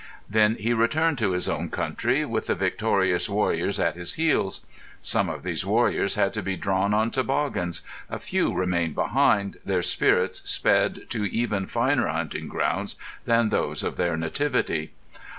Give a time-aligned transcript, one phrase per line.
[0.27, 4.65] Then he returned to his own country, with the victorious warriors at his heels.
[4.99, 9.83] Some of these warriors had to be drawn on toboggans; a few remained behind, their
[9.83, 12.95] spirits sped to even finer hunting grounds
[13.25, 14.89] than those of their nativity.